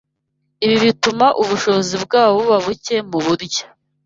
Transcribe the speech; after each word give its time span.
Ibi 0.65 0.77
bituma 0.85 1.25
ubushobozi 1.41 1.95
bwabo 2.03 2.31
buba 2.37 2.57
buke 2.65 2.95
mu 3.09 3.19
buryo 3.25 3.63